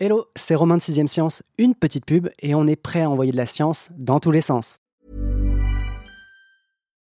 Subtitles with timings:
[0.00, 3.32] Hello, c'est Romain de 6ème Science, une petite pub et on est prêt à envoyer
[3.32, 4.78] de la science dans tous les sens.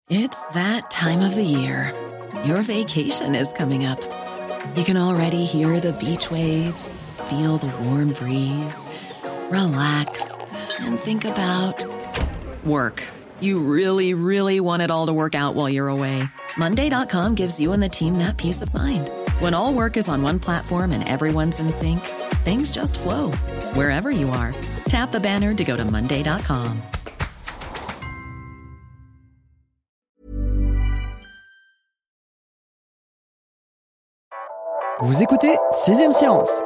[0.09, 1.93] It's that time of the year.
[2.45, 4.01] Your vacation is coming up.
[4.75, 8.85] You can already hear the beach waves, feel the warm breeze,
[9.49, 10.33] relax
[10.81, 11.85] and think about
[12.65, 13.01] work.
[13.39, 16.21] You really, really want it all to work out while you're away.
[16.57, 19.09] Monday.com gives you and the team that peace of mind.
[19.39, 22.01] When all work is on one platform and everyone's in sync,
[22.43, 23.31] things just flow
[23.73, 24.53] wherever you are.
[24.89, 26.81] Tap the banner to go to Monday.com.
[34.99, 36.61] Vous écoutez 6ème Science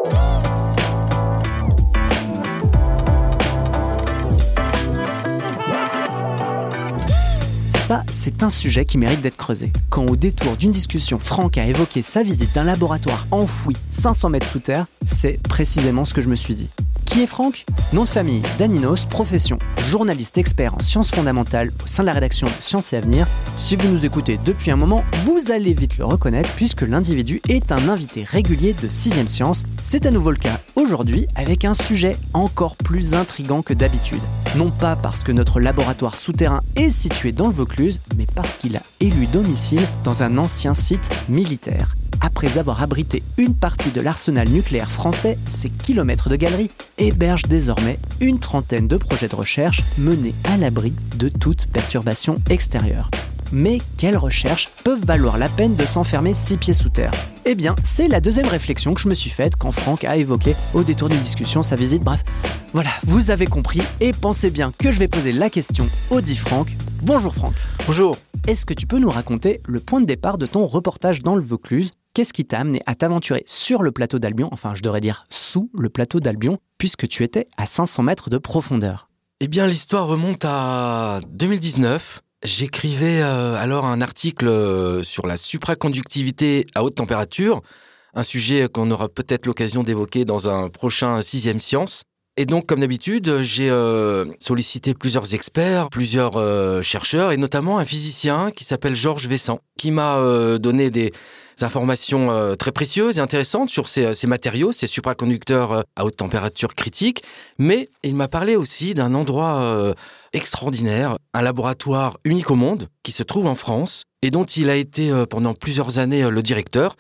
[7.88, 9.72] Ça, c'est un sujet qui mérite d'être creusé.
[9.90, 14.48] Quand au détour d'une discussion, Franck a évoqué sa visite d'un laboratoire enfoui 500 mètres
[14.48, 16.70] sous terre, c'est précisément ce que je me suis dit.
[17.06, 17.64] Qui est Franck?
[17.94, 22.48] Nom de famille, Daninos, profession, journaliste expert en sciences fondamentales au sein de la rédaction
[22.48, 23.26] de Sciences et Avenir.
[23.56, 27.72] Si vous nous écoutez depuis un moment, vous allez vite le reconnaître puisque l'individu est
[27.72, 29.64] un invité régulier de 6ème Science.
[29.82, 34.20] C'est à nouveau le cas aujourd'hui avec un sujet encore plus intrigant que d'habitude.
[34.58, 38.76] Non pas parce que notre laboratoire souterrain est situé dans le Vaucluse, mais parce qu'il
[38.76, 41.94] a élu domicile dans un ancien site militaire.
[42.22, 48.00] Après avoir abrité une partie de l'arsenal nucléaire français, ces kilomètres de galeries hébergent désormais
[48.20, 53.12] une trentaine de projets de recherche menés à l'abri de toute perturbation extérieure.
[53.52, 57.12] Mais quelles recherches peuvent valoir la peine de s'enfermer six pieds sous terre?
[57.46, 60.56] Eh bien, c'est la deuxième réflexion que je me suis faite quand Franck a évoqué
[60.74, 62.04] au détour d'une discussion sa visite.
[62.04, 62.24] Bref,
[62.74, 66.36] voilà, vous avez compris et pensez bien que je vais poser la question au dit
[66.36, 66.76] Franck.
[67.02, 67.54] Bonjour Franck.
[67.86, 68.18] Bonjour.
[68.48, 71.42] Est-ce que tu peux nous raconter le point de départ de ton reportage dans le
[71.42, 71.92] Vaucluse?
[72.14, 75.70] Qu'est-ce qui t'a amené à t'aventurer sur le plateau d'Albion, enfin je devrais dire sous
[75.78, 79.10] le plateau d'Albion, puisque tu étais à 500 mètres de profondeur?
[79.40, 82.24] Eh bien l'histoire remonte à 2019.
[82.44, 87.64] J'écrivais euh, alors un article euh, sur la supraconductivité à haute température,
[88.14, 92.04] un sujet qu'on aura peut-être l'occasion d'évoquer dans un prochain sixième science.
[92.40, 96.34] Et donc, comme d'habitude, j'ai euh, sollicité plusieurs experts, plusieurs
[96.84, 100.22] chercheurs, et notamment un physicien qui s'appelle Georges Vessant, qui m'a
[100.60, 101.12] donné des
[101.64, 106.18] informations euh, très précieuses et intéressantes sur ces, ces matériaux, ces supraconducteurs euh, à haute
[106.18, 107.24] température critique.
[107.60, 109.94] Mais il m'a parlé aussi d'un endroit euh,
[110.34, 114.76] extraordinaire, un laboratoire unique au monde qui se trouve en France et dont il a
[114.76, 116.96] été euh, pendant plusieurs années euh, le directeur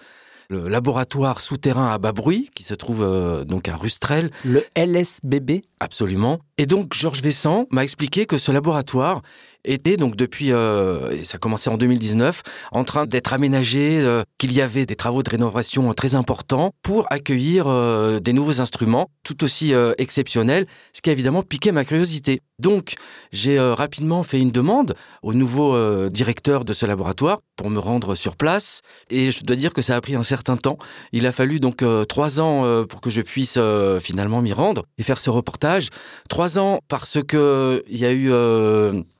[0.49, 4.31] le laboratoire souterrain à bas bruit qui se trouve euh, donc à Rustrel.
[4.45, 6.39] Le LSBB Absolument.
[6.57, 9.21] Et donc Georges Vessant m'a expliqué que ce laboratoire
[9.67, 12.41] était donc depuis, euh, et ça a commencé en 2019,
[12.71, 17.05] en train d'être aménagé, euh, qu'il y avait des travaux de rénovation très importants pour
[17.11, 22.39] accueillir euh, des nouveaux instruments tout aussi exceptionnels, ce qui a évidemment piqué ma curiosité.
[22.59, 22.93] Donc
[23.33, 25.77] j'ai rapidement fait une demande au nouveau
[26.09, 28.79] directeur de ce laboratoire pour me rendre sur place,
[29.09, 30.77] et je dois dire que ça a pris un certain temps.
[31.11, 33.59] Il a fallu donc trois ans pour que je puisse
[33.99, 35.89] finalement m'y rendre et faire ce reportage.
[36.29, 38.31] Trois ans parce que il y a eu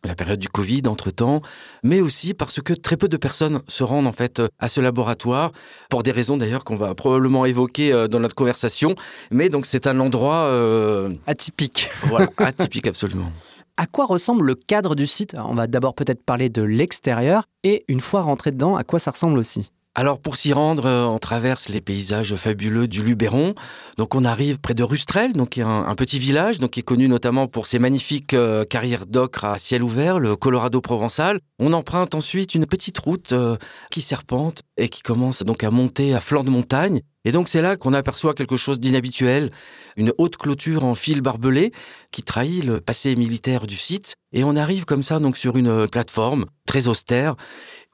[0.08, 1.42] la période du Covid entre temps,
[1.84, 5.52] mais aussi parce que très peu de personnes se rendent en fait à ce laboratoire
[5.90, 8.96] pour des raisons d'ailleurs qu'on va probablement évoquer euh, dans notre conversation.
[9.32, 11.90] Mais donc c'est un endroit euh, atypique.
[12.04, 13.32] voilà atypique absolument.
[13.80, 15.36] À quoi ressemble le cadre du site?
[15.38, 19.12] On va d'abord peut-être parler de l'extérieur et une fois rentré dedans, à quoi ça
[19.12, 19.72] ressemble aussi?
[20.00, 23.56] Alors pour s'y rendre, euh, on traverse les paysages fabuleux du Luberon.
[23.98, 26.84] Donc on arrive près de Rustrel, donc qui est un, petit village, donc qui est
[26.84, 31.40] connu notamment pour ses magnifiques euh, carrières d'ocre à ciel ouvert, le Colorado provençal.
[31.58, 33.58] On emprunte ensuite une petite route euh,
[33.90, 37.02] qui serpente et qui commence donc à monter à flanc de montagne.
[37.26, 39.52] Et donc c'est là qu'on aperçoit quelque chose d'inhabituel,
[39.96, 41.74] une haute clôture en fil barbelé
[42.12, 44.14] qui trahit le passé militaire du site.
[44.32, 47.36] Et on arrive comme ça donc sur une plateforme très austère.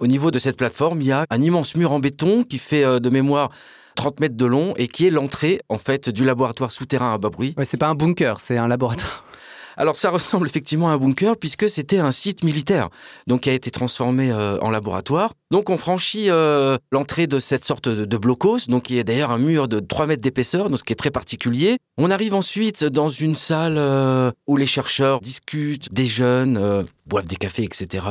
[0.04, 2.84] Au niveau de cette plateforme, il y a un immense mur en béton qui fait
[2.84, 3.52] euh, de mémoire
[3.96, 7.30] 30 mètres de long et qui est l'entrée en fait du laboratoire souterrain à bas
[7.30, 7.54] bruit.
[7.58, 9.24] Ouais, c'est pas un bunker, c'est un laboratoire.
[9.78, 12.90] Alors ça ressemble effectivement à un bunker puisque c'était un site militaire,
[13.28, 15.32] donc qui a été transformé euh, en laboratoire.
[15.52, 19.32] Donc on franchit euh, l'entrée de cette sorte de, de blocos, donc qui est d'ailleurs
[19.32, 21.78] un mur de 3 mètres d'épaisseur, donc ce qui est très particulier.
[21.98, 27.64] On arrive ensuite dans une salle euh, où les chercheurs discutent, déjeunent, boivent des cafés,
[27.64, 28.02] etc.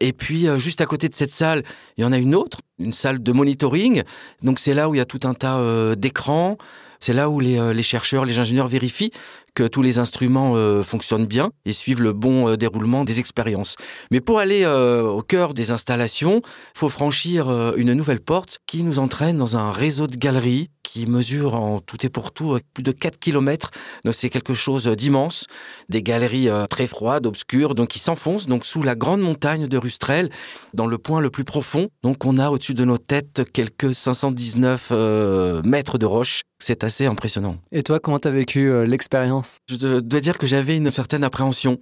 [0.00, 1.62] Et puis, euh, juste à côté de cette salle,
[1.96, 4.02] il y en a une autre, une salle de monitoring.
[4.42, 6.56] Donc, c'est là où il y a tout un tas euh, d'écrans,
[6.98, 9.10] C'est là où les, les, chercheurs, les ingénieurs vérifient
[9.54, 10.54] que tous les instruments
[10.84, 13.74] fonctionnent bien et suivent le bon déroulement des expériences.
[14.12, 19.00] Mais pour aller au cœur des installations, il faut franchir une nouvelle porte qui nous
[19.00, 22.92] entraîne dans un réseau de galeries qui mesure en tout et pour tout plus de
[22.92, 23.70] 4 km.
[24.12, 25.46] C'est quelque chose d'immense,
[25.88, 30.30] des galeries très froides, obscures, donc qui s'enfoncent donc sous la grande montagne de Rustrel,
[30.74, 31.88] dans le point le plus profond.
[32.02, 36.42] Donc on a au-dessus de nos têtes quelques 519 euh, mètres de roche.
[36.58, 37.56] C'est assez impressionnant.
[37.70, 39.58] Et toi, comment tu as vécu euh, l'expérience?
[39.68, 41.78] Je dois dire que j'avais une certaine appréhension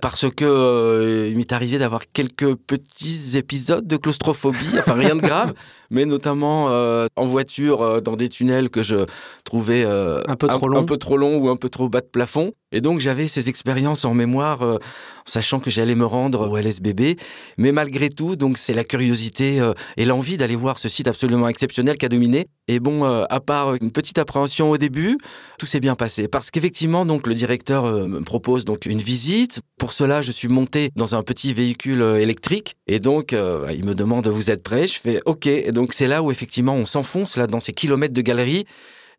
[0.00, 5.20] parce que euh, il m'est arrivé d'avoir quelques petits épisodes de claustrophobie, enfin rien de
[5.20, 5.54] grave,
[5.90, 9.06] mais notamment euh, en voiture euh, dans des tunnels que je
[9.44, 12.06] trouvais un peu trop long, un peu trop long ou un peu trop bas de
[12.06, 12.52] plafond.
[12.72, 14.78] Et donc j'avais ces expériences en mémoire, en
[15.24, 17.18] sachant que j'allais me rendre au LSBB.
[17.58, 19.60] Mais malgré tout, donc c'est la curiosité
[19.96, 22.46] et l'envie d'aller voir ce site absolument exceptionnel qui a dominé.
[22.68, 25.18] Et bon, à part une petite appréhension au début,
[25.58, 29.94] tout s'est bien passé parce qu'effectivement, donc le directeur me propose donc une visite pour
[29.94, 33.94] cela, je suis monté dans un petit véhicule euh, électrique et donc euh, il me
[33.94, 34.86] demande vous êtes prêt?
[34.86, 35.46] Je fais OK.
[35.46, 38.66] Et donc c'est là où effectivement on s'enfonce là dans ces kilomètres de galeries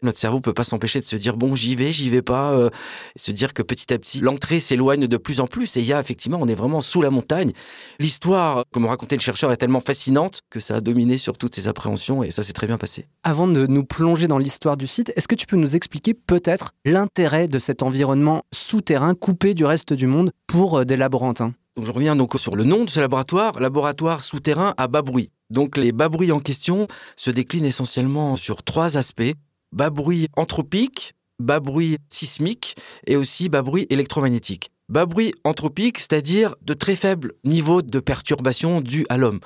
[0.03, 2.69] notre cerveau peut pas s'empêcher de se dire bon j'y vais, j'y vais pas, euh,
[3.15, 5.93] se dire que petit à petit l'entrée s'éloigne de plus en plus et il y
[5.93, 7.51] a effectivement on est vraiment sous la montagne.
[7.99, 11.67] L'histoire, comme racontait le chercheur, est tellement fascinante que ça a dominé sur toutes ces
[11.67, 13.07] appréhensions et ça s'est très bien passé.
[13.23, 16.71] Avant de nous plonger dans l'histoire du site, est-ce que tu peux nous expliquer peut-être
[16.85, 21.85] l'intérêt de cet environnement souterrain coupé du reste du monde pour euh, des laborantins donc
[21.85, 25.31] je reviens donc sur le nom de ce laboratoire, laboratoire souterrain à bas bruit.
[25.51, 29.33] Donc les bas bruits en question se déclinent essentiellement sur trois aspects
[29.71, 32.75] bas bruit anthropique, bas bruit sismique
[33.05, 34.71] et aussi bas bruit électromagnétique.
[34.89, 39.39] Bas bruit anthropique, c'est-à-dire de très faibles niveaux de perturbation dus à l'homme.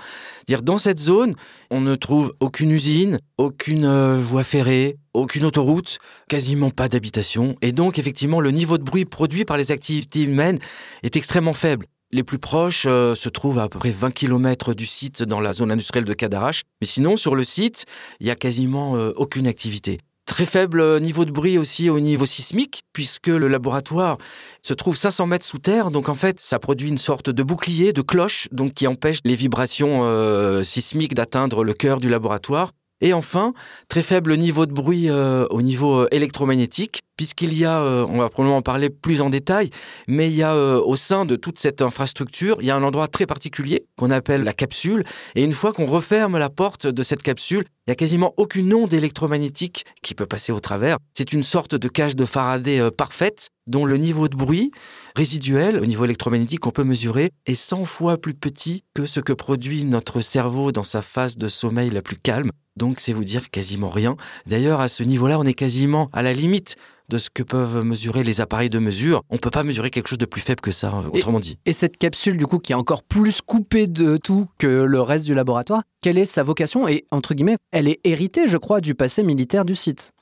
[0.63, 1.35] Dans cette zone,
[1.69, 5.99] on ne trouve aucune usine, aucune euh, voie ferrée, aucune autoroute,
[6.29, 10.57] quasiment pas d'habitation, et donc effectivement le niveau de bruit produit par les activités humaines
[11.03, 11.85] est extrêmement faible.
[12.15, 15.51] Les plus proches euh, se trouvent à, peu près 20 km du site dans la
[15.51, 17.83] zone industrielle de Cadarache, mais sinon sur le site,
[18.21, 19.99] il y a quasiment euh, aucune activité.
[20.25, 24.17] Très faible niveau de bruit aussi au niveau sismique, puisque le laboratoire
[24.61, 25.91] se trouve 500 mètres sous terre.
[25.91, 29.35] Donc en fait, ça produit une sorte de bouclier, de cloche, donc qui empêche les
[29.35, 32.71] vibrations euh, sismiques d'atteindre le cœur du laboratoire.
[33.01, 33.53] Et enfin,
[33.89, 38.17] très faible niveau de bruit euh, au niveau euh, électromagnétique, puisqu'il y a, euh, on
[38.17, 39.69] va probablement en parler plus en détail,
[40.07, 43.07] mais il y a au sein de toute cette infrastructure, il y a un endroit
[43.07, 45.03] très particulier qu'on appelle la capsule.
[45.35, 48.73] Et une fois qu'on referme la porte de cette capsule, il n'y a quasiment aucune
[48.73, 50.97] onde électromagnétique qui peut passer au travers.
[51.13, 54.71] C'est une sorte de cage de Faraday parfaite dont le niveau de bruit
[55.15, 59.33] résiduel au niveau électromagnétique qu'on peut mesurer est 100 fois plus petit que ce que
[59.33, 62.51] produit notre cerveau dans sa phase de sommeil la plus calme.
[62.75, 64.17] Donc c'est vous dire quasiment rien.
[64.45, 66.75] D'ailleurs, à ce niveau-là, on est quasiment à la limite
[67.09, 69.21] de ce que peuvent mesurer les appareils de mesure.
[69.29, 71.57] On ne peut pas mesurer quelque chose de plus faible que ça, autrement dit.
[71.65, 75.25] Et cette capsule, du coup, qui est encore plus coupée de tout que le reste
[75.25, 76.87] du laboratoire, quelle est sa vocation?
[76.87, 80.13] Et, entre guillemets, elle est héritée, je crois, du passé militaire du site.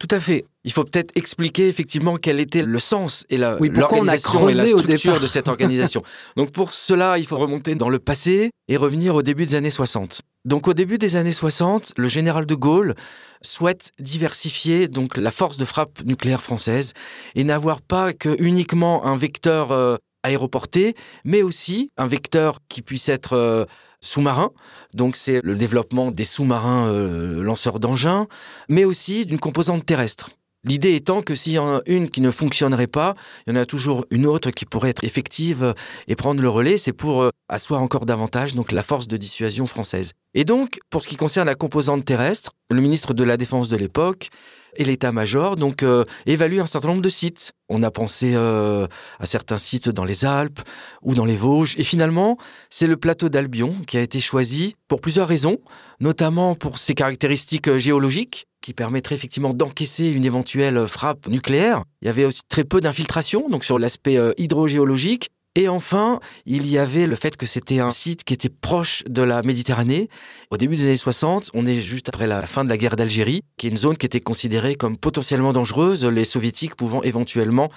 [0.00, 0.46] Tout à fait.
[0.64, 5.26] Il faut peut-être expliquer effectivement quel était le sens et l'organisation et la structure de
[5.26, 6.02] cette organisation.
[6.36, 9.70] Donc pour cela, il faut remonter dans le passé et revenir au début des années
[9.70, 10.22] 60.
[10.46, 12.94] Donc au début des années 60, le général de Gaulle
[13.42, 16.94] souhaite diversifier donc la force de frappe nucléaire française
[17.34, 20.94] et n'avoir pas que uniquement un vecteur euh, aéroporté,
[21.24, 23.64] mais aussi un vecteur qui puisse être euh,
[24.00, 24.50] sous-marin.
[24.94, 28.26] Donc c'est le développement des sous-marins euh, lanceurs d'engins,
[28.68, 30.30] mais aussi d'une composante terrestre.
[30.62, 33.14] L'idée étant que s'il y en a une qui ne fonctionnerait pas,
[33.46, 35.74] il y en a toujours une autre qui pourrait être effective
[36.06, 36.76] et prendre le relais.
[36.76, 40.12] C'est pour euh, asseoir encore davantage donc la force de dissuasion française.
[40.34, 43.76] Et donc, pour ce qui concerne la composante terrestre, le ministre de la Défense de
[43.76, 44.28] l'époque
[44.76, 47.52] et l'état-major donc euh, évalue un certain nombre de sites.
[47.68, 48.86] On a pensé euh,
[49.18, 50.60] à certains sites dans les Alpes
[51.02, 51.74] ou dans les Vosges.
[51.78, 52.36] Et finalement,
[52.68, 55.58] c'est le plateau d'Albion qui a été choisi pour plusieurs raisons,
[56.00, 61.84] notamment pour ses caractéristiques géologiques qui permettrait effectivement d'encaisser une éventuelle frappe nucléaire.
[62.02, 65.30] Il y avait aussi très peu d'infiltration, donc sur l'aspect euh, hydrogéologique.
[65.56, 69.22] Et enfin, il y avait le fait que c'était un site qui était proche de
[69.22, 70.08] la Méditerranée.
[70.52, 73.42] Au début des années 60, on est juste après la fin de la guerre d'Algérie,
[73.56, 77.68] qui est une zone qui était considérée comme potentiellement dangereuse, les soviétiques pouvant éventuellement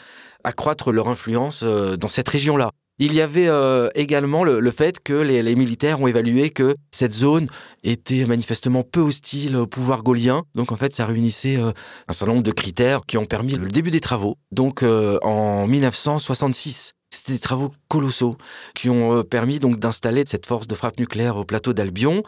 [0.43, 2.69] accroître leur influence euh, dans cette région-là.
[2.99, 7.47] Il y avait euh, également le, fait que les, militaires ont évalué que cette zone
[7.83, 10.43] était manifestement peu hostile au pouvoir gaulien.
[10.53, 11.71] Donc en fait, ça réunissait euh,
[12.07, 14.37] un certain nombre de critères qui ont permis le début des travaux.
[14.51, 18.35] Donc en 1966, c'était des travaux colossaux
[18.75, 22.21] qui ont euh, permis donc d'installer cette force de frappe nucléaire au plateau d'Albion.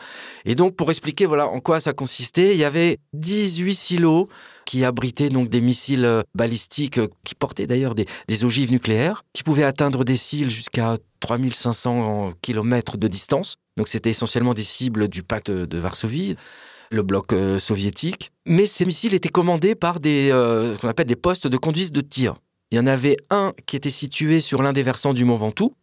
[0.46, 4.30] Et donc, pour expliquer voilà en quoi ça consistait, il y avait 18 silos
[4.66, 8.06] qui abritaient donc des missiles euh, balistiques euh, qui portaient d'ailleurs des,
[8.46, 13.56] ogives nucléaires, qui pouvaient atteindre des cibles jusqu'à 3500 km de distance.
[13.76, 16.38] Donc, c'était essentiellement des cibles du pacte de Varsovie
[16.92, 18.32] le bloc soviétique.
[18.46, 20.30] Mais ces missiles étaient commandés par des,
[20.80, 22.36] qu'on appelle des postes de conduite de tir.
[22.72, 25.74] Il y en avait un qui était situé sur l'un des versants du Mont Ventoux.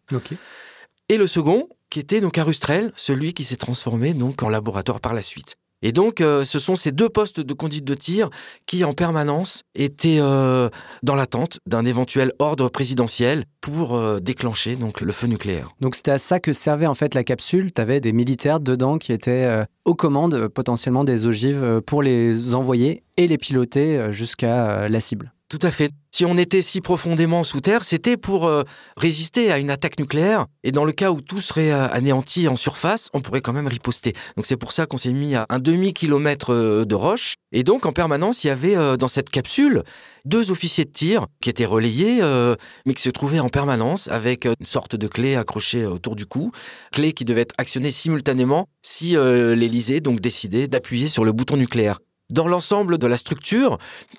[1.08, 5.00] Et le second, qui était donc à Rustrel, celui qui s'est transformé donc en laboratoire
[5.00, 5.56] par la suite.
[5.82, 8.30] Et donc, euh, ce sont ces deux postes de conduite de tir
[8.66, 10.68] qui, en permanence, étaient euh,
[11.02, 15.70] dans l'attente d'un éventuel ordre présidentiel pour euh, déclencher donc le feu nucléaire.
[15.80, 17.72] Donc, c'était à ça que servait en fait la capsule.
[17.72, 23.02] Tu avais des militaires dedans qui étaient aux commandes potentiellement des ogives pour les envoyer
[23.16, 25.32] et les piloter jusqu'à la cible.
[25.52, 25.90] Tout à fait.
[26.12, 28.62] Si on était si profondément sous terre, c'était pour euh,
[28.96, 30.46] résister à une attaque nucléaire.
[30.64, 33.66] Et dans le cas où tout serait euh, anéanti en surface, on pourrait quand même
[33.66, 34.14] riposter.
[34.38, 37.34] Donc c'est pour ça qu'on s'est mis à un demi-kilomètre euh, de roche.
[37.52, 39.82] Et donc en permanence, il y avait dans cette capsule
[40.24, 42.22] deux officiers de tir qui étaient relayés,
[42.86, 46.50] mais qui se trouvaient en permanence avec une sorte de clé accrochée autour du cou.
[46.92, 51.98] Clé qui devait être actionnée simultanément si l'Élysée donc décidait d'appuyer sur le bouton nucléaire.
[52.32, 53.76] Dans l'ensemble de la structure,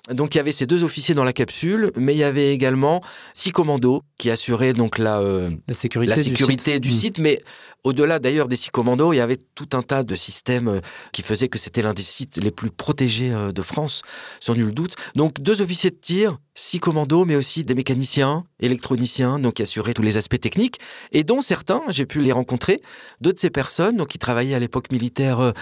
[0.08, 3.02] donc il y avait ces deux officiers dans la capsule, mais il y avait également
[3.32, 7.18] six commandos qui assuraient donc la, euh, sécurité, du, site.
[7.18, 7.42] Mais
[7.82, 10.80] au-delà d'ailleurs des six commandos, il y avait tout un tas de systèmes euh,
[11.12, 14.02] qui faisaient que c'était l'un des sites les plus protégés euh, de France,
[14.38, 14.94] sans nul doute.
[15.16, 19.94] Donc deux officiers de tir, six commandos, mais aussi des mécaniciens, électroniciens, donc qui assuraient
[19.94, 20.78] tous les aspects techniques,
[21.12, 22.80] et dont certains, j'ai pu les rencontrer,
[23.20, 25.52] deux de ces personnes, donc qui travaillaient à l'époque militaire, euh,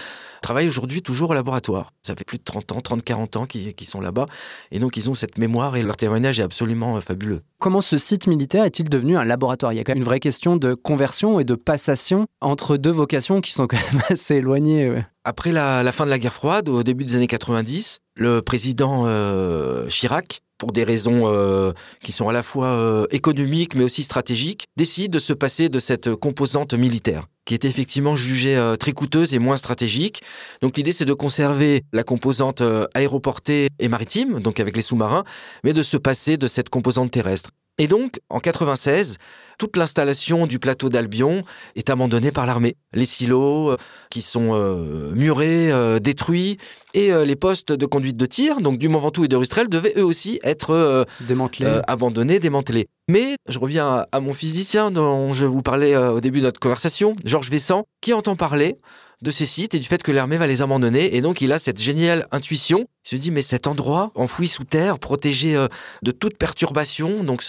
[0.41, 1.91] travaillent aujourd'hui toujours au laboratoire.
[2.01, 4.25] Ça fait plus de 30 ans, 30, 40 ans qu'ils sont là-bas,
[4.71, 7.41] et donc ils ont cette mémoire et leur témoignage est absolument fabuleux.
[7.59, 9.73] Comment ce site militaire est-il devenu un laboratoire?
[9.73, 12.91] Il y a quand même une vraie question de conversion et de passation entre deux
[12.91, 15.03] vocations qui sont quand même assez éloignées.
[15.23, 19.87] Après la, fin de la guerre froide, au début des années 90, le président euh,
[19.87, 24.67] Chirac, pour des raisons euh, qui sont à la fois euh, économiques mais aussi stratégiques,
[24.77, 29.39] décide de se passer de cette composante militaire qui était effectivement jugée très coûteuse et
[29.39, 30.21] moins stratégique.
[30.61, 35.25] Donc l'idée c'est de conserver la composante aéroportée et maritime, donc avec les sous-marins,
[35.65, 37.49] mais de se passer de cette composante terrestre.
[37.79, 39.17] Et donc, en 96,
[39.57, 41.41] toute l'installation du plateau d'Albion
[41.75, 42.75] est abandonnée par l'armée.
[42.93, 43.77] Les silos euh,
[44.11, 46.57] qui sont euh, murés, euh, détruits,
[46.93, 49.93] et les postes de conduite de tir, donc du Mont Ventoux et de Rustrel, devaient
[49.97, 51.81] eux aussi être démantelés.
[51.87, 52.85] abandonnés, démantelés.
[53.09, 57.15] Mais je reviens à, mon physicien dont je vous parlais au début de notre conversation,
[57.25, 58.77] Georges Vessant, qui entend parler
[59.23, 61.15] de ces sites et du fait que l'armée va les abandonner.
[61.15, 62.85] Et donc, il a cette géniale intuition.
[63.05, 65.67] Il se dit, mais cet endroit, enfoui sous terre, protégé euh,
[66.03, 67.43] de toute perturbation, donc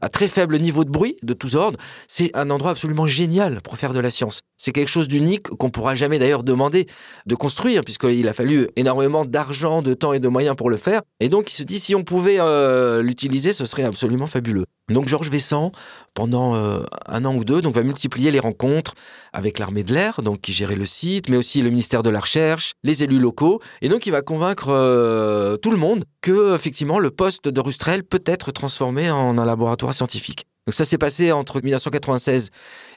[0.00, 1.78] à très faible niveau de bruit de tous ordres,
[2.08, 4.40] c'est un endroit absolument génial pour faire de la science.
[4.56, 6.86] C'est quelque chose d'unique qu'on pourra jamais d'ailleurs demander
[7.26, 11.00] de construire, puisqu'il a fallu énormément d'argent, de temps et de moyens pour le faire.
[11.20, 14.64] Et donc, il se dit, si on pouvait euh, l'utiliser, ce serait absolument fabuleux.
[14.90, 15.70] Donc Georges Vessant,
[16.14, 18.94] pendant euh, un an ou deux, donc va multiplier les rencontres
[19.32, 22.72] avec l'armée de l'air, qui gérait le site, mais aussi le ministère de la Recherche,
[22.82, 27.10] les élus locaux, et donc il va convaincre euh, tout le monde que effectivement le
[27.10, 30.46] poste de Rustrel peut être transformé en un laboratoire scientifique.
[30.66, 32.50] Donc ça s'est passé entre 1996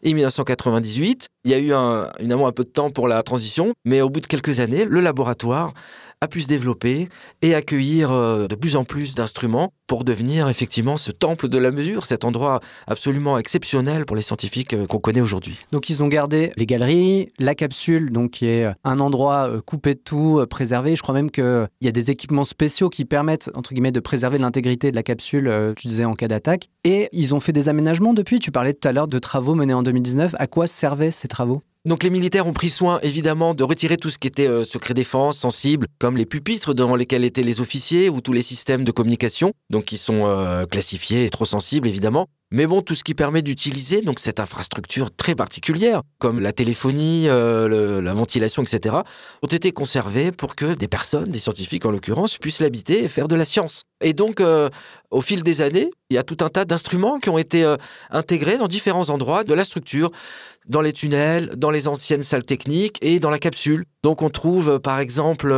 [0.04, 1.28] et 1998.
[1.46, 4.10] Il y a eu un, évidemment un peu de temps pour la transition, mais au
[4.10, 5.74] bout de quelques années, le laboratoire
[6.24, 7.10] a pu se développer
[7.42, 11.72] et accueillir euh, de plus en plus d'instruments pour devenir effectivement ce temple de la
[11.72, 15.58] mesure, cet endroit absolument exceptionnel pour les scientifiques euh, qu'on connaît aujourd'hui.
[15.72, 19.96] Donc ils ont gardé les galeries, la capsule, donc qui est un endroit euh, coupé
[19.96, 20.96] de tout, préservé.
[20.96, 24.38] Je crois même qu'il y a des équipements spéciaux qui permettent entre guillemets de préserver
[24.38, 26.70] l'intégrité de la capsule, tu disais en cas d'attaque.
[26.84, 28.40] Et ils ont fait des aménagements depuis.
[28.40, 30.36] Tu parlais tout à l'heure de travaux menés en 2019.
[30.38, 31.64] À quoi servaient ces travaux?
[31.86, 34.94] Donc les militaires ont pris soin évidemment de retirer tout ce qui était euh, secret
[34.94, 38.92] défense, sensible, comme les pupitres dans lesquels étaient les officiers ou tous les systèmes de
[38.92, 42.28] communication, donc qui sont euh, classifiés et trop sensibles évidemment.
[42.54, 47.30] Mais bon, tout ce qui permet d'utiliser donc cette infrastructure très particulière, comme la téléphonie,
[47.30, 48.98] euh, la ventilation, etc.,
[49.42, 53.30] ont été conservés pour que des personnes, des scientifiques en l'occurrence, puissent l'habiter et faire
[53.30, 53.84] de la science.
[54.02, 54.68] Et donc, euh,
[55.12, 57.78] au fil des années, il y a tout un tas d'instruments qui ont été euh,
[58.10, 60.12] intégrés dans différents endroits de la structure,
[60.68, 63.86] dans les tunnels, dans les anciennes salles techniques et dans la capsule.
[64.04, 65.56] Donc, on trouve par exemple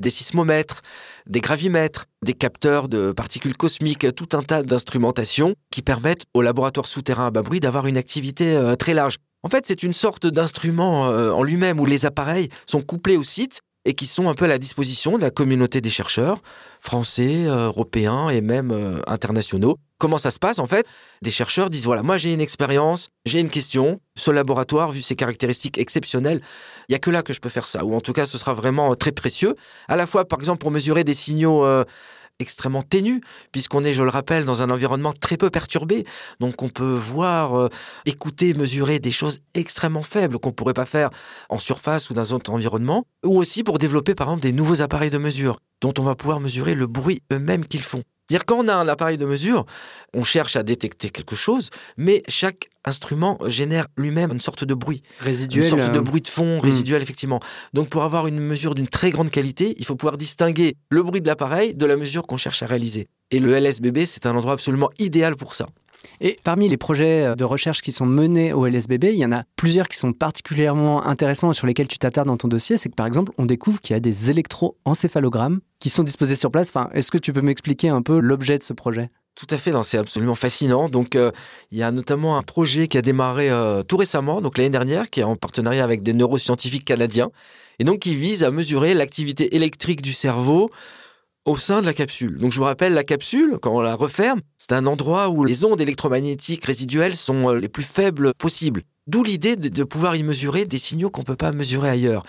[0.00, 0.80] des sismomètres,
[1.26, 6.86] des gravimètres, des capteurs de particules cosmiques, tout un tas d'instrumentations qui permettent au laboratoire
[6.86, 9.16] souterrain à bas bruit d'avoir une activité euh, très large.
[9.42, 13.24] En fait, c'est une sorte d'instrument euh, en lui-même où les appareils sont couplés au
[13.24, 16.42] site et qui sont un peu à la disposition de la communauté des chercheurs,
[16.80, 20.86] français, euh, européens et même internationaux, Comment ça se passe en fait?
[21.20, 24.00] Des chercheurs disent voilà, moi j'ai une expérience, j'ai une question.
[24.16, 26.40] Ce laboratoire, vu ses caractéristiques exceptionnelles,
[26.88, 27.84] il y a que là que je peux faire ça.
[27.84, 29.54] Ou en tout cas, ce sera vraiment euh, très précieux.
[29.88, 31.64] À la fois, par exemple, pour mesurer des signaux.
[31.64, 31.84] Euh,
[32.40, 33.20] extrêmement ténus,
[33.52, 36.04] puisqu'on est, je le rappelle, dans un environnement très peu perturbé.
[36.40, 37.68] Donc on peut voir, euh,
[38.06, 41.10] écouter, mesurer des choses extrêmement faibles qu'on ne pourrait pas faire
[41.48, 43.04] en surface ou dans un autre environnement.
[43.24, 46.40] Ou aussi pour développer, par exemple, des nouveaux appareils de mesure, dont on va pouvoir
[46.40, 49.66] mesurer le bruit eux-mêmes qu'ils font dire quand on a un appareil de mesure,
[50.14, 55.02] on cherche à détecter quelque chose, mais chaque instrument génère lui-même une sorte de bruit.
[55.18, 55.64] Résiduel.
[55.64, 56.60] Une sorte de euh, bruit de fond hmm.
[56.60, 57.40] résiduel, effectivement.
[57.74, 61.20] Donc pour avoir une mesure d'une très grande qualité, il faut pouvoir distinguer le bruit
[61.20, 63.08] de l'appareil de la mesure qu'on cherche à réaliser.
[63.30, 65.66] Et le LSBB, c'est un endroit absolument idéal pour ça.
[66.20, 69.44] Et parmi les projets de recherche qui sont menés au LSBB, il y en a
[69.56, 72.76] plusieurs qui sont particulièrement intéressants et sur lesquels tu t'attardes dans ton dossier.
[72.76, 76.50] C'est que par exemple, on découvre qu'il y a des électroencéphalogrammes qui sont disposés sur
[76.50, 76.68] place.
[76.68, 79.10] Enfin, Est-ce que tu peux m'expliquer un peu l'objet de ce projet?
[79.34, 80.88] Tout à fait, c'est absolument fascinant.
[80.88, 81.30] Donc, euh,
[81.70, 85.08] il y a notamment un projet qui a démarré euh, tout récemment, donc l'année dernière,
[85.08, 87.30] qui est en partenariat avec des neuroscientifiques canadiens,
[87.78, 90.68] et donc qui vise à mesurer l'activité électrique du cerveau
[91.50, 92.38] au sein de la capsule.
[92.38, 95.64] Donc je vous rappelle, la capsule, quand on la referme, c'est un endroit où les
[95.64, 98.82] ondes électromagnétiques résiduelles sont euh, les plus faibles possibles.
[99.06, 102.22] D'où l'idée de, pouvoir y mesurer des signaux qu'on ne peut pas mesurer ailleurs.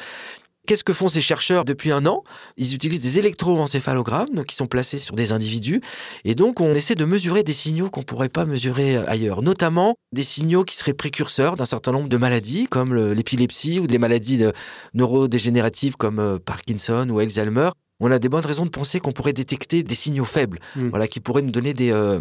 [0.65, 2.23] Qu'est-ce que font ces chercheurs depuis un an?
[2.57, 5.81] Ils utilisent des électroencéphalogrammes qui sont placés sur des individus
[6.23, 9.43] et donc on essaie de mesurer des signaux qu'on ne pourrait pas mesurer euh, ailleurs,
[9.43, 13.99] notamment des signaux qui seraient précurseurs d'un certain nombre de maladies comme l'épilepsie ou des
[13.99, 14.45] maladies
[14.93, 17.69] neurodégénératives comme euh, Parkinson ou Alzheimer
[18.01, 20.89] on a des bonnes raisons de penser qu'on pourrait détecter des signaux faibles, hmm.
[20.89, 22.19] voilà, qui pourraient nous donner des, euh,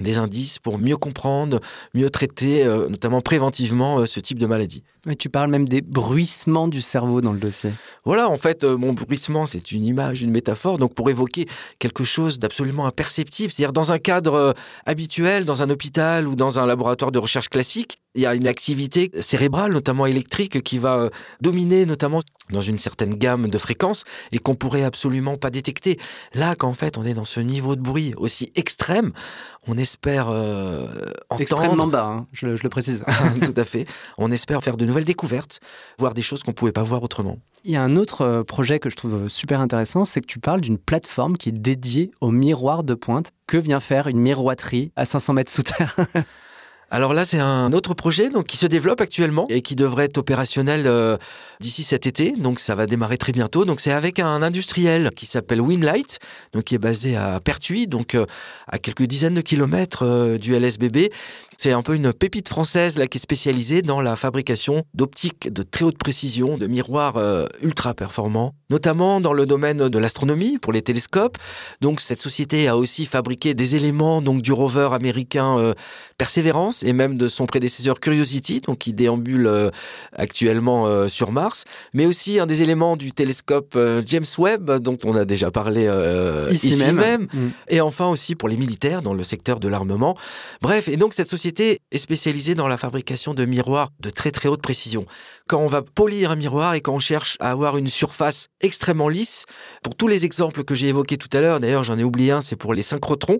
[0.00, 1.60] des indices pour mieux comprendre,
[1.92, 4.84] mieux traiter, euh, notamment préventivement, euh, ce type de maladie.
[5.08, 7.70] Et tu parles même des bruissements du cerveau dans le dossier.
[8.04, 11.46] Voilà, en fait, mon bruissement, c'est une image, une métaphore, donc pour évoquer
[11.78, 14.54] quelque chose d'absolument imperceptible, c'est-à-dire dans un cadre
[14.86, 18.48] habituel, dans un hôpital ou dans un laboratoire de recherche classique, il y a une
[18.48, 21.08] activité cérébrale, notamment électrique, qui va
[21.40, 25.98] dominer notamment dans une certaine gamme de fréquences et qu'on pourrait absolument pas détecter.
[26.34, 29.12] Là, qu'en fait on est dans ce niveau de bruit aussi extrême,
[29.68, 30.86] on espère euh,
[31.28, 31.42] entendre...
[31.42, 33.04] Extrêmement bas, hein, je, le précise.
[33.42, 33.86] Tout à fait.
[34.16, 35.60] On espère faire de nouvelles découvertes,
[35.98, 37.38] voir des choses qu'on pouvait pas voir autrement.
[37.64, 40.38] Il y a un autre euh, projet que je trouve super intéressant, c'est que tu
[40.38, 43.32] parles d'une plateforme qui est dédiée au miroir de pointe.
[43.46, 45.96] Que vient faire une miroiterie à 500 mètres sous terre?
[46.90, 50.16] Alors là, c'est un autre projet donc, qui se développe actuellement et qui devrait être
[50.16, 51.18] opérationnel euh,
[51.60, 52.32] d'ici cet été.
[52.32, 53.66] Donc ça va démarrer très bientôt.
[53.66, 56.18] Donc c'est avec un industriel qui s'appelle Winlight,
[56.54, 58.24] donc qui est basé à Pertuis, donc euh,
[58.68, 61.10] à quelques dizaines de kilomètres euh, du LSBB.
[61.58, 65.64] C'est un peu une pépite française là qui est spécialisée dans la fabrication d'optiques de
[65.64, 67.20] très haute précision, de miroirs
[67.62, 71.36] ultra performants, notamment dans le domaine de l'astronomie pour les télescopes.
[71.80, 75.74] Donc cette société a aussi fabriqué des éléments donc du rover américain
[76.16, 79.70] Perseverance et même de son prédécesseur Curiosity, donc qui déambule euh,
[80.14, 81.64] actuellement euh, sur Mars,
[81.94, 85.88] mais aussi un des éléments du télescope euh, James Webb, dont on a déjà parlé
[86.50, 87.50] ici, même, mm.
[87.68, 90.16] et enfin aussi pour les militaires dans le secteur de l'armement.
[90.62, 94.48] Bref, et donc cette société est spécialisée dans la fabrication de miroirs de très très
[94.48, 95.04] haute précision.
[95.46, 99.08] Quand on va polir un miroir et quand on cherche à avoir une surface extrêmement
[99.08, 99.46] lisse,
[99.82, 102.40] pour tous les exemples que j'ai évoqués tout à l'heure, d'ailleurs j'en ai oublié un,
[102.40, 103.38] c'est pour les synchrotrons,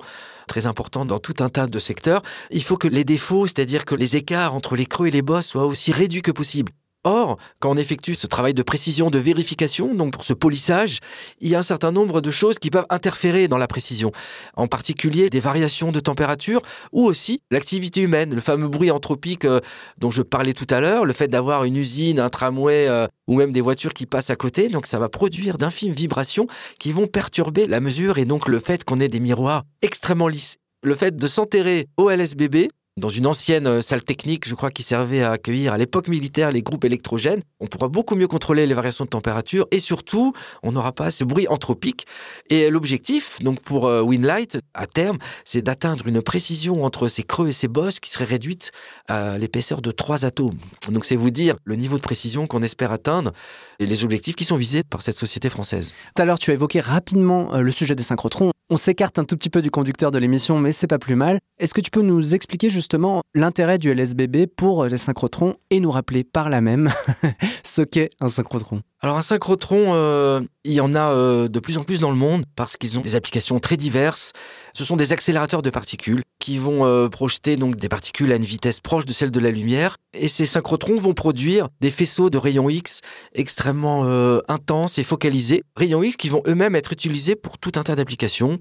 [0.49, 3.95] très important dans tout un tas de secteurs, il faut que les défauts c'est-à-dire que
[3.95, 6.73] les écarts entre les creux et les bosses soient aussi réduits que possible.
[7.05, 10.99] Or, quand on effectue ce travail de précision, de vérification, donc pour ce polissage,
[11.41, 14.11] il y a un certain nombre de choses qui peuvent interférer dans la précision.
[14.57, 16.61] En particulier des variations de température
[16.93, 19.61] ou aussi l'activité humaine, le fameux bruit anthropique euh,
[19.99, 23.37] dont je parlais tout à l'heure, le fait d'avoir une usine, un tramway euh, ou
[23.37, 24.69] même des voitures qui passent à côté.
[24.69, 26.49] Donc ça va produire d'infimes vibrations
[26.81, 30.57] qui vont perturber la mesure et donc le fait qu'on ait des miroirs extrêmement lisses.
[30.83, 34.83] Le fait de s'enterrer au LSBB, dans une ancienne euh, salle technique, je crois, qui
[34.83, 37.41] servait à accueillir à l'époque militaire les groupes électrogènes.
[37.61, 40.33] On pourra beaucoup mieux contrôler les variations de température et surtout,
[40.63, 42.07] on n'aura pas ce bruit anthropique.
[42.51, 47.49] Et l'objectif, donc pour euh, Winlight, à terme, c'est d'atteindre une précision entre ces creux
[47.49, 48.71] et ces bosses qui serait réduite
[49.09, 50.59] à l'épaisseur de trois atomes.
[50.91, 53.33] Donc c'est vous dire le niveau de précision qu'on espère atteindre
[53.79, 55.95] et les objectifs qui sont visés par cette société française.
[56.15, 58.51] Tout à l'heure, tu as évoqué rapidement euh, le sujet des synchrotrons.
[58.71, 61.39] On s'écarte un tout petit peu du conducteur de l'émission, mais c'est pas plus mal.
[61.59, 65.91] Est-ce que tu peux nous expliquer justement l'intérêt du LSBB pour les synchrotrons et nous
[65.91, 66.91] rappeler par là même
[67.65, 68.83] ce qu'est un synchrotron?
[69.01, 72.17] Alors un synchrotron, euh, il y en a euh, de plus en plus dans le
[72.17, 74.33] monde parce qu'ils ont des applications très diverses.
[74.73, 78.45] Ce sont des accélérateurs de particules qui vont euh, projeter donc des particules à une
[78.45, 82.39] vitesse proche de celle de la lumière et ces synchrotrons vont produire des faisceaux de
[82.39, 83.01] rayons X
[83.35, 84.05] extrêmement
[84.49, 88.59] intenses et focalisés, rayons X qui vont eux-mêmes être utilisés pour tout un tas d'applications,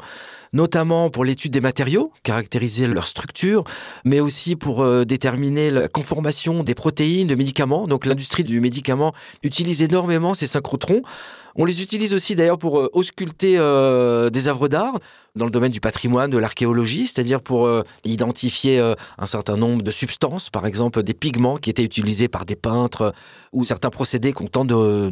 [0.51, 3.63] notamment pour l'étude des matériaux, caractériser leur structure,
[4.03, 7.87] mais aussi pour déterminer la conformation des protéines de médicaments.
[7.87, 11.01] Donc l'industrie du médicament utilise énormément ces synchrotrons.
[11.55, 14.99] On les utilise aussi d'ailleurs pour euh, ausculter euh, des œuvres d'art
[15.37, 18.79] dans le domaine du patrimoine, de l'archéologie, c'est-à-dire pour euh, identifier
[19.17, 23.13] un certain nombre de substances, par exemple des pigments qui étaient utilisés par des peintres
[23.53, 25.11] ou certains procédés qu'on tente de,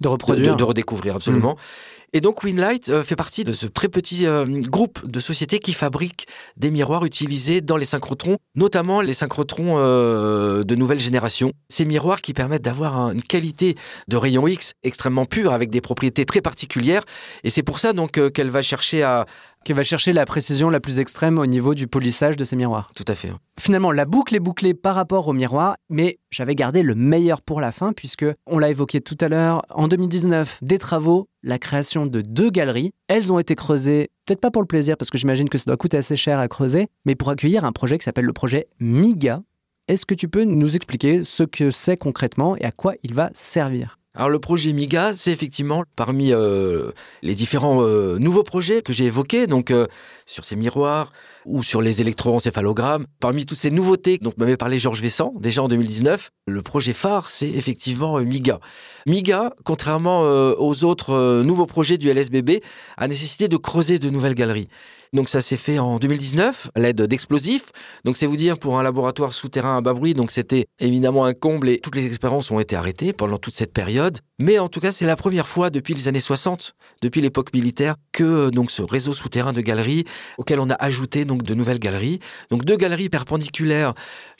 [0.00, 1.54] de reproduire, de, redécouvrir absolument.
[1.54, 1.96] Mmh.
[2.12, 5.72] Et donc Winlight euh, fait partie de ce très petit euh, groupe de sociétés qui
[5.72, 6.26] fabriquent
[6.56, 11.52] des miroirs utilisés dans les synchrotrons, notamment les synchrotrons euh, de nouvelle génération.
[11.68, 13.74] Ces miroirs qui permettent d'avoir une qualité
[14.08, 17.02] de rayon X extrêmement pure avec des propriétés très particulières.
[17.44, 19.26] Et c'est pour ça donc qu'elle va chercher à,
[19.66, 22.92] qui va chercher la précision la plus extrême au niveau du polissage de ces miroirs.
[22.94, 23.32] Tout à fait.
[23.58, 27.60] Finalement, la boucle est bouclée par rapport au miroir, mais j'avais gardé le meilleur pour
[27.60, 32.06] la fin puisque on l'a évoqué tout à l'heure, en 2019, des travaux, la création
[32.06, 32.92] de deux galeries.
[33.08, 35.76] Elles ont été creusées, peut-être pas pour le plaisir parce que j'imagine que ça doit
[35.76, 39.42] coûter assez cher à creuser, mais pour accueillir un projet qui s'appelle le projet MIGA.
[39.88, 43.30] Est-ce que tu peux nous expliquer ce que c'est concrètement et à quoi il va
[43.32, 43.98] servir?
[44.16, 46.90] Alors le projet MIGA, c'est effectivement parmi euh,
[47.22, 49.86] les différents euh, nouveaux projets que j'ai évoqués, donc euh,
[50.24, 51.12] sur ces miroirs
[51.46, 53.06] ou sur les électroencéphalogrammes.
[53.20, 57.30] Parmi toutes ces nouveautés dont m'avait parlé Georges Vessant déjà en 2019, le projet phare,
[57.30, 58.60] c'est effectivement MIGA.
[59.06, 62.60] MIGA, contrairement aux autres nouveaux projets du LSBB,
[62.96, 64.68] a nécessité de creuser de nouvelles galeries.
[65.12, 67.72] Donc ça s'est fait en 2019 à l'aide d'explosifs.
[68.04, 71.32] Donc c'est vous dire pour un laboratoire souterrain à bas bruit, donc c'était évidemment un
[71.32, 74.18] comble et toutes les expériences ont été arrêtées pendant toute cette période.
[74.38, 77.94] Mais en tout cas, c'est la première fois depuis les années 60, depuis l'époque militaire,
[78.12, 80.04] que euh, donc ce réseau souterrain de galeries
[80.36, 82.20] auquel on a ajouté de nouvelles galeries.
[82.50, 83.94] Donc deux galeries perpendiculaires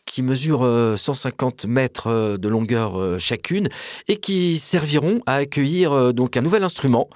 [0.05, 3.69] qui mesurent 150 euh, mètres euh, de longueur chacune
[4.09, 7.09] et qui serviront à accueillir donc un nouvel instrument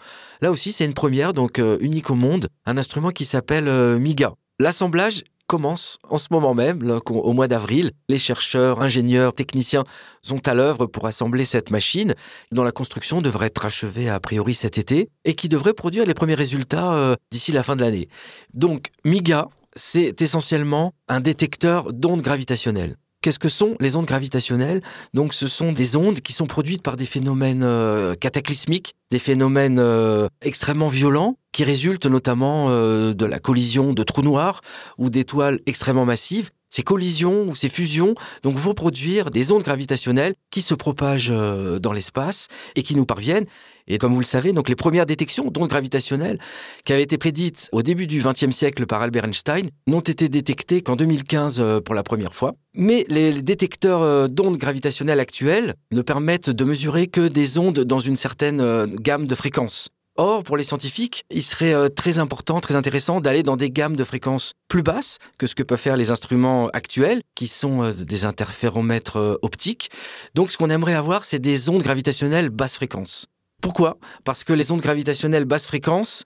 [0.42, 3.98] Là aussi, c'est une première, donc euh, unique au monde, un instrument qui s'appelle euh,
[3.98, 4.32] MIGA.
[4.58, 7.90] L'assemblage commence en ce moment même, au mois d'avril.
[8.08, 9.84] Les chercheurs, ingénieurs, techniciens
[10.22, 12.14] sont à l'œuvre pour assembler cette machine,
[12.52, 16.14] dont la construction devrait être achevée a priori cet été, et qui devrait produire les
[16.14, 18.08] premiers résultats euh, d'ici la fin de l'année.
[18.54, 22.96] Donc, MIGA, c'est essentiellement un détecteur d'ondes gravitationnelles.
[23.22, 24.82] Qu'est-ce que sont les ondes gravitationnelles?
[25.12, 29.78] Donc ce sont des ondes qui sont produites par des phénomènes euh, cataclysmiques, des phénomènes
[29.78, 34.62] euh, extrêmement violents qui résultent notamment euh, de la collision de trous noirs
[34.96, 36.50] ou d'étoiles extrêmement massives.
[36.70, 41.32] Ces collisions ou ces fusions donc vont produire des ondes gravitationnelles qui se propagent
[41.80, 43.46] dans l'espace et qui nous parviennent
[43.90, 46.38] et comme vous le savez, donc les premières détections d'ondes gravitationnelles
[46.84, 50.80] qui avaient été prédites au début du XXe siècle par Albert Einstein n'ont été détectées
[50.80, 52.54] qu'en 2015 euh, pour la première fois.
[52.74, 57.98] Mais les détecteurs euh, d'ondes gravitationnelles actuels ne permettent de mesurer que des ondes dans
[57.98, 59.88] une certaine euh, gamme de fréquences.
[60.22, 64.04] Or, pour les scientifiques, il serait très important, très intéressant d'aller dans des gammes de
[64.04, 69.38] fréquences plus basses que ce que peuvent faire les instruments actuels, qui sont des interféromètres
[69.40, 69.88] optiques.
[70.34, 73.28] Donc, ce qu'on aimerait avoir, c'est des ondes gravitationnelles basse fréquence.
[73.62, 73.96] Pourquoi?
[74.24, 76.24] Parce que les ondes gravitationnelles basse fréquence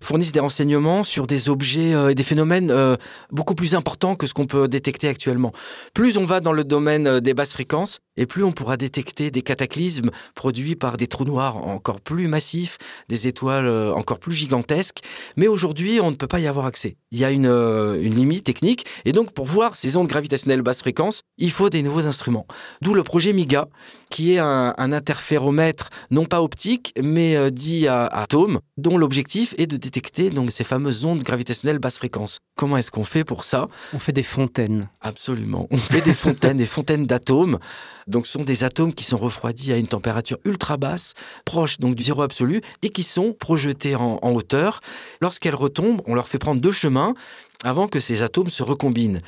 [0.00, 2.96] fournissent des renseignements sur des objets euh, et des phénomènes euh,
[3.30, 5.52] beaucoup plus importants que ce qu'on peut détecter actuellement.
[5.94, 9.30] Plus on va dans le domaine euh, des basses fréquences, et plus on pourra détecter
[9.30, 12.78] des cataclysmes produits par des trous noirs encore plus massifs,
[13.08, 15.00] des étoiles encore plus gigantesques.
[15.36, 16.96] Mais aujourd'hui, on ne peut pas y avoir accès.
[17.10, 20.78] Il y a une, une limite technique, et donc pour voir ces ondes gravitationnelles basse
[20.78, 22.46] fréquence, il faut des nouveaux instruments.
[22.82, 23.66] D'où le projet MIGA,
[24.10, 29.76] qui est un, interféromètre non pas optique, mais dit à atome, dont l'objectif est de
[29.84, 32.38] détecter donc ces fameuses ondes gravitationnelles basse fréquence.
[32.56, 33.66] Comment est-ce qu'on fait pour ça?
[33.92, 34.82] On fait des fontaines.
[35.00, 35.66] Absolument.
[35.70, 37.58] On fait des fontaines, des fontaines d'atomes.
[38.06, 41.12] Donc, ce sont des atomes qui sont refroidis à une température ultra basse,
[41.44, 44.80] proche donc du zéro absolu, et qui sont projetés en, en hauteur.
[45.20, 47.14] Lorsqu'elles retombent, on leur fait prendre deux chemins
[47.62, 49.20] avant que ces atomes se recombinent.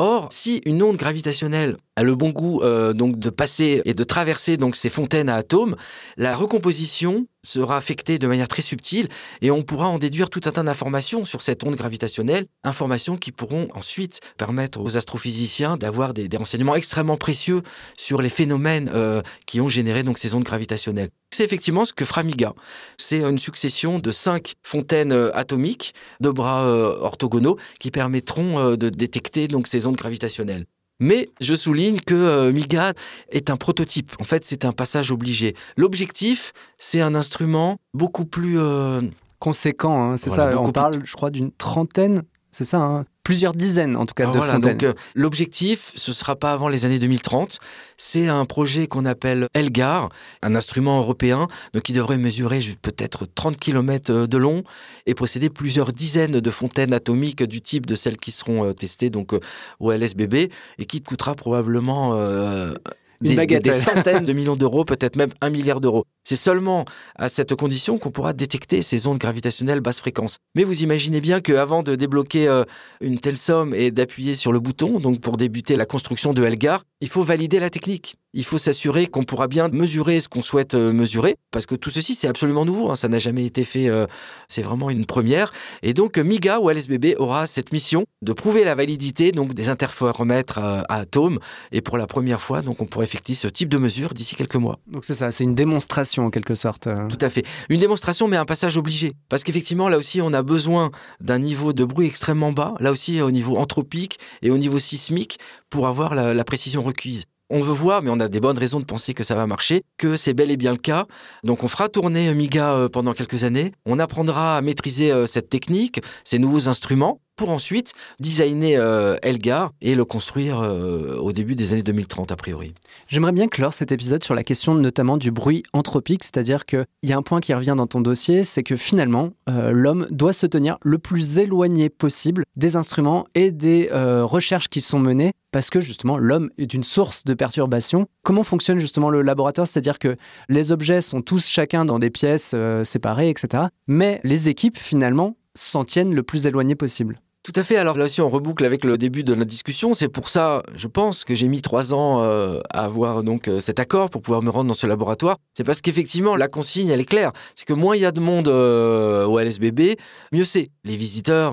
[0.00, 4.04] Or, si une onde gravitationnelle a le bon goût euh, donc de passer et de
[4.04, 5.74] traverser donc ces fontaines à atomes,
[6.16, 9.08] la recomposition sera affectée de manière très subtile
[9.42, 13.32] et on pourra en déduire tout un tas d'informations sur cette onde gravitationnelle, informations qui
[13.32, 17.62] pourront ensuite permettre aux astrophysiciens d'avoir des, renseignements extrêmement précieux
[17.96, 21.10] sur les phénomènes euh, qui ont généré donc ces ondes gravitationnelles.
[21.34, 22.54] C'est effectivement ce que fera MIGA.
[22.96, 29.48] C'est une succession de cinq fontaines euh, atomiques de bras orthogonaux qui permettront de détecter
[29.48, 30.66] donc ces ondes gravitationnelles.
[31.00, 32.92] Mais je souligne que euh, MIGA
[33.30, 34.12] est un prototype.
[34.20, 35.54] En fait, c'est un passage obligé.
[35.76, 38.58] L'objectif, c'est un instrument beaucoup plus...
[38.58, 39.00] euh,
[39.40, 40.60] Conséquent, hein, c'est Voilà, ça.
[40.60, 44.32] On parle, je crois, d'une trentaine, c'est ça, hein, plusieurs dizaines en tout cas Ah,
[44.32, 44.72] de voilà, fontaines.
[44.78, 47.58] donc euh, l'objectif, ce sera pas avant les années 2030.
[47.98, 50.08] C'est un projet qu'on appelle Elgar,
[50.42, 54.62] un instrument européen, donc qui devrait mesurer peut-être 30 km de long
[55.06, 59.10] et posséder plusieurs dizaines de fontaines atomiques du type de celles qui seront euh, testées
[59.10, 59.40] donc euh,
[59.78, 62.72] au LSBB et qui coûtera probablement euh,
[63.20, 66.04] Des, centaines de millions d'euros, peut-être même un milliard d'euros.
[66.24, 66.84] C'est seulement
[67.16, 70.38] à cette condition qu'on pourra détecter ces ondes gravitationnelles basse fréquence.
[70.54, 72.64] Mais vous imaginez bien qu'avant de débloquer euh,
[73.00, 76.84] une telle somme et d'appuyer sur le bouton, donc pour débuter la construction de Elgar,
[77.00, 78.16] il faut valider la technique.
[78.38, 81.90] Il faut s'assurer qu'on pourra bien mesurer ce qu'on souhaite euh, mesurer, parce que tout
[81.90, 84.06] ceci c'est absolument nouveau, hein, ça n'a jamais été fait, euh,
[84.46, 85.52] c'est vraiment une première.
[85.82, 89.68] Et donc euh, MIGA ou LSBB aura cette mission de prouver la validité donc des
[89.68, 91.40] interféromètres euh, à atomes,
[91.72, 94.54] et pour la première fois, donc on pourra effectuer ce type de mesure d'ici quelques
[94.54, 94.78] mois.
[94.86, 96.86] Donc c'est ça, c'est une démonstration en quelque sorte.
[96.86, 97.08] euh.
[97.08, 97.44] Tout à fait.
[97.70, 99.14] Une démonstration, mais un passage obligé.
[99.28, 103.20] Parce qu'effectivement, là aussi, on a besoin d'un niveau de bruit extrêmement bas, là aussi
[103.20, 107.24] au niveau anthropique et au niveau sismique, pour avoir la, la précision requise.
[107.50, 109.82] On veut voir, mais on a des bonnes raisons de penser que ça va marcher,
[109.96, 111.06] que c'est bel et bien le cas.
[111.44, 115.48] Donc on fera tourner MIGA euh, pendant quelques années, on apprendra à maîtriser euh, cette
[115.48, 121.54] technique, ces nouveaux instruments, pour ensuite designer euh, Elgar et le construire euh, au début
[121.54, 122.74] des années 2030 a priori.
[123.06, 127.12] J'aimerais bien clore cet épisode sur la question notamment du bruit anthropique, c'est-à-dire qu'il y
[127.12, 130.46] a un point qui revient dans ton dossier, c'est que finalement, euh, l'homme doit se
[130.46, 135.70] tenir le plus éloigné possible des instruments et des euh, recherches qui sont menées, parce
[135.70, 138.08] que justement, l'homme est une source de perturbation.
[138.24, 139.66] Comment fonctionne justement le laboratoire?
[139.66, 140.16] C'est-à-dire que
[140.48, 143.64] les objets sont tous chacun dans des pièces séparées, etc.
[143.86, 147.20] Mais les équipes, finalement, s'en tiennent le plus éloigné possible.
[147.48, 147.78] Tout à fait.
[147.78, 149.94] Alors là aussi, on reboucle avec le début de notre discussion.
[149.94, 153.58] C'est pour ça, je pense, que j'ai mis trois ans euh, à avoir donc euh,
[153.58, 155.38] cet accord pour pouvoir me rendre dans ce laboratoire.
[155.56, 157.32] C'est parce qu'effectivement, la consigne, elle est claire.
[157.54, 159.96] C'est que moins il y a de monde euh, au LSBB,
[160.30, 160.68] mieux c'est.
[160.84, 161.52] Les visiteurs,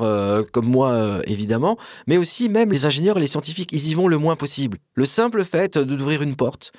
[0.54, 1.78] comme moi, évidemment,
[2.08, 4.78] mais aussi même les ingénieurs et les scientifiques, ils y vont le moins possible.
[4.94, 6.72] Le simple fait d'ouvrir une porte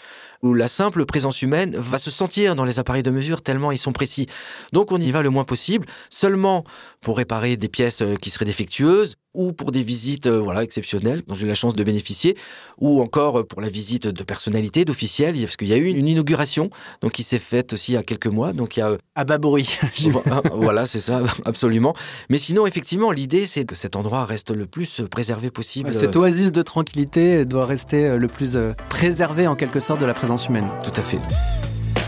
[0.43, 3.79] ou la simple présence humaine va se sentir dans les appareils de mesure tellement ils
[3.79, 4.27] sont précis.
[4.73, 6.65] Donc on y va le moins possible, seulement
[7.03, 11.35] pour réparer des pièces qui seraient défectueuses ou pour des visites euh, voilà exceptionnelles dont
[11.35, 12.37] j'ai eu la chance de bénéficier
[12.79, 15.35] ou encore euh, pour la visite de personnalités, d'officiels.
[15.39, 16.71] Parce qu'il y a eu une inauguration
[17.03, 18.53] donc qui s'est faite aussi il y a quelques mois.
[18.53, 19.79] Donc il y a À bas bruit.
[20.53, 21.95] voilà c'est ça absolument.
[22.31, 25.95] Mais sinon effectivement l'idée c'est que cet endroit reste le plus préservé possible.
[25.95, 30.07] Cette oasis de tranquillité doit rester euh, le plus euh, préservé en quelque sorte de
[30.07, 30.69] la présence humaine.
[30.83, 31.19] tout à fait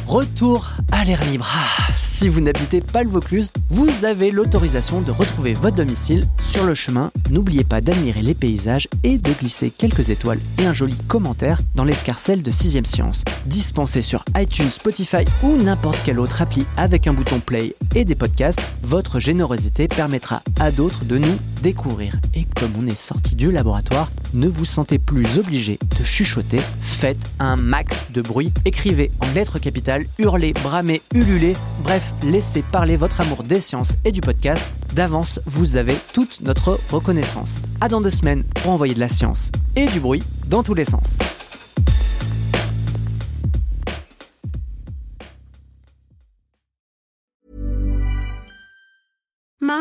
[0.08, 1.46] Retour à l'air libre.
[1.54, 6.64] Ah, si vous n'habitez pas le Vaucluse, vous avez l'autorisation de retrouver votre domicile sur
[6.64, 7.10] le chemin.
[7.30, 11.84] N'oubliez pas d'admirer les paysages et de glisser quelques étoiles et un joli commentaire dans
[11.84, 13.22] l'escarcelle de 6ème Science.
[13.44, 18.14] Dispensé sur iTunes, Spotify ou n'importe quel autre appli avec un bouton play et des
[18.14, 22.18] podcasts, votre générosité permettra à d'autres de nous découvrir.
[22.34, 27.30] Et comme on est sorti du laboratoire, ne vous sentez plus obligé de chuchoter, faites
[27.38, 33.20] un max de bruit, écrivez en lettres capitales, hurlez, bramez, ululez, bref, laissez parler votre
[33.20, 34.66] amour des sciences et du podcast.
[34.94, 37.60] D'avance, vous avez toute notre reconnaissance.
[37.80, 40.84] À dans deux semaines pour envoyer de la science et du bruit dans tous les
[40.84, 41.18] sens.